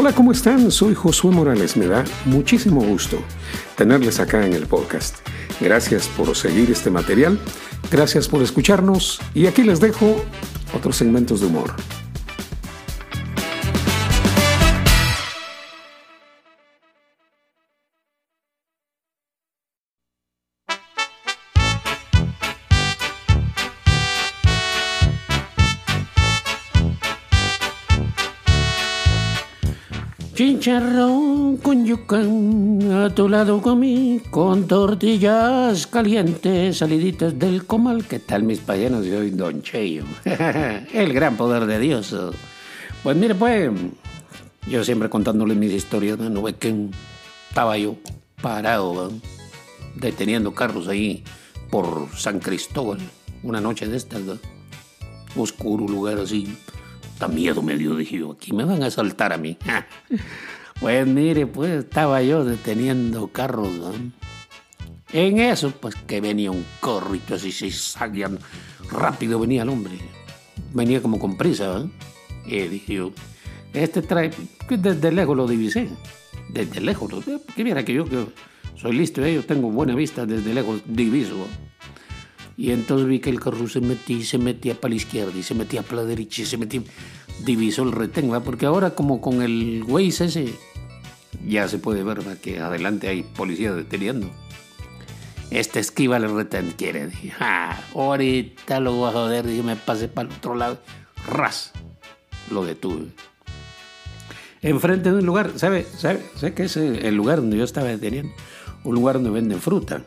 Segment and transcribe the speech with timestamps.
[0.00, 0.70] Hola, ¿cómo están?
[0.70, 1.76] Soy Josué Morales.
[1.76, 3.18] Me da muchísimo gusto
[3.74, 5.16] tenerles acá en el podcast.
[5.60, 7.36] Gracias por seguir este material,
[7.90, 10.24] gracias por escucharnos y aquí les dejo
[10.72, 11.74] otros segmentos de humor.
[30.38, 38.06] Chicharrón con yucán, a tu lado comí, con tortillas calientes, saliditas del comal.
[38.06, 39.04] ¿Qué tal mis payanos?
[39.04, 40.04] Yo soy Don Cheyo,
[40.92, 42.14] el gran poder de Dios.
[43.02, 43.72] Pues mire, pues,
[44.68, 46.40] yo siempre contándole mis historias, ¿no?
[46.40, 46.86] ve que
[47.48, 47.96] estaba yo
[48.40, 49.10] parado,
[49.96, 51.24] deteniendo carros ahí
[51.68, 53.00] por San Cristóbal,
[53.42, 54.22] una noche de estas,
[55.34, 56.46] oscuro lugar así
[57.18, 59.56] Da miedo me dio, dije yo, aquí me van a saltar a mí.
[60.80, 63.92] pues mire, pues estaba yo deteniendo carros, ¿no?
[65.12, 68.38] En eso, pues que venía un corrito así, se salían
[68.90, 69.98] rápido venía el hombre.
[70.72, 71.90] Venía como con prisa, ¿no?
[72.46, 73.12] Y dije yo,
[73.72, 74.30] este trae,
[74.68, 75.88] desde lejos lo divisé.
[76.50, 77.10] Desde lejos,
[77.54, 78.26] que mira que yo que
[78.76, 79.34] soy listo, ¿eh?
[79.34, 81.46] yo tengo buena vista, desde lejos diviso.
[82.58, 85.44] Y entonces vi que el carro se metía y se metía para la izquierda y
[85.44, 86.82] se metía para la derecha y se metía.
[87.44, 90.52] Divisó el retén, Porque ahora, como con el Waze ese,
[91.46, 94.28] ya se puede ver que adelante hay policía deteniendo.
[95.52, 97.10] Este esquiva el retén, quiere.
[97.38, 99.46] Ah, ahorita lo voy a joder.
[99.46, 100.80] Dije, me pasé para el otro lado.
[101.28, 101.70] Ras.
[102.50, 103.06] Lo detuve.
[104.62, 105.86] Enfrente de un lugar, ¿sabe?
[105.96, 106.26] ¿Sabe?
[106.34, 108.32] ¿Sabe qué es el lugar donde yo estaba deteniendo?
[108.82, 110.02] Un lugar donde venden fruta.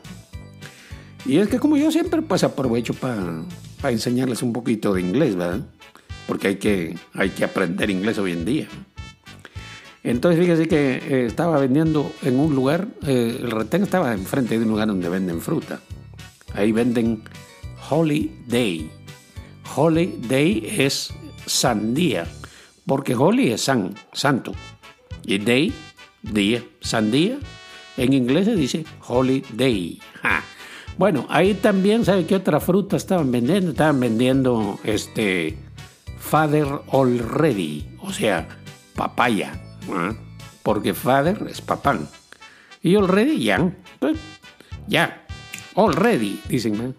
[1.25, 3.43] Y es que como yo siempre pues aprovecho para
[3.83, 5.61] enseñarles un poquito de inglés, ¿verdad?
[6.27, 8.67] Porque hay que, hay que aprender inglés hoy en día.
[10.03, 14.65] Entonces fíjese que eh, estaba vendiendo en un lugar, eh, el retén estaba enfrente de
[14.65, 15.79] un lugar donde venden fruta.
[16.53, 17.23] Ahí venden
[17.89, 18.89] Holiday.
[19.75, 21.13] Holiday es
[21.45, 22.27] sandía,
[22.85, 24.53] porque Holy es san, santo.
[25.23, 25.71] Y day,
[26.23, 27.37] día, sandía,
[27.95, 29.99] en inglés se dice Holiday.
[30.21, 30.43] Ja.
[31.01, 33.71] Bueno, ahí también, ¿sabe qué otra fruta estaban vendiendo?
[33.71, 35.57] Estaban vendiendo este
[36.19, 38.47] Father Already, o sea,
[38.95, 39.59] papaya,
[40.61, 42.07] porque Father es papán.
[42.83, 44.15] Y Already ya, pues,
[44.85, 45.25] ya,
[45.73, 46.95] Already, dicen.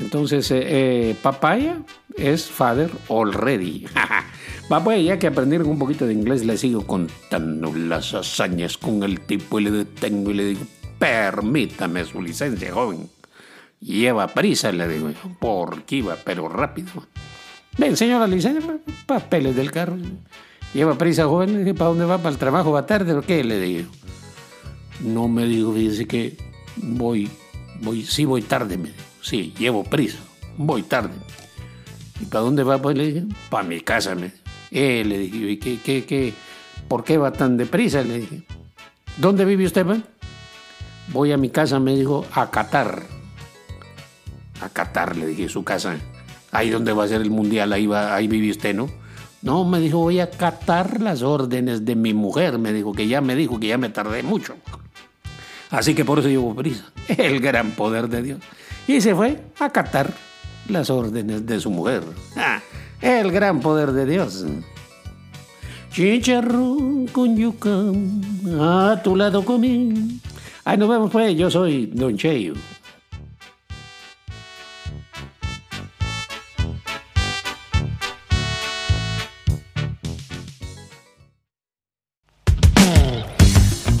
[0.00, 0.62] Entonces, eh,
[1.10, 1.82] eh, papaya
[2.16, 3.84] es Father Already.
[4.72, 9.02] Va, pues ya que aprendieron un poquito de inglés, le sigo contando las hazañas con
[9.02, 10.62] el tipo y le detengo y le digo,
[10.98, 13.17] permítame su licencia, joven.
[13.80, 16.88] Lleva prisa, le digo yo, porque iba, pero rápido.
[17.76, 19.96] Ven, señora licencia, papeles del carro.
[20.74, 22.18] Lleva prisa, joven, le dije, ¿para dónde va?
[22.18, 22.72] ¿Para el trabajo?
[22.72, 23.44] ¿Va tarde o qué?
[23.44, 23.90] Le digo.
[25.00, 26.36] No me dijo, fíjese que
[26.76, 27.30] voy,
[27.80, 28.98] voy, sí voy tarde, me dijo.
[29.22, 30.18] Sí, llevo prisa,
[30.56, 31.14] voy tarde.
[32.20, 32.82] ¿Y para dónde va?
[32.82, 34.32] Pues le dije, para mi casa, me
[34.72, 36.34] Eh, le dije, ¿y qué, qué, qué?
[36.88, 38.02] ¿Por qué va tan deprisa?
[38.02, 38.42] Le dije.
[39.18, 40.04] ¿Dónde vive usted, man?
[41.12, 43.17] Voy a mi casa, me dijo, a Qatar.
[44.60, 45.96] A Qatar, le dije, su casa.
[46.50, 48.88] Ahí donde va a ser el mundial, ahí, va, ahí vive usted, ¿no?
[49.42, 52.58] No, me dijo, voy a catar las órdenes de mi mujer.
[52.58, 54.54] Me dijo que ya me dijo que ya me tardé mucho.
[55.70, 56.84] Así que por eso llevo prisa.
[57.08, 58.40] El gran poder de Dios.
[58.86, 60.12] Y se fue a catar
[60.68, 62.02] las órdenes de su mujer.
[62.36, 62.60] Ah,
[63.00, 64.44] el gran poder de Dios.
[65.92, 68.20] Chicharrón con yucán,
[68.60, 70.20] a tu lado comí.
[70.64, 72.54] Ahí nos vemos pues, yo soy Don Cheyo.